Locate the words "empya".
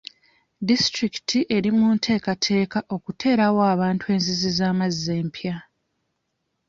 5.21-5.55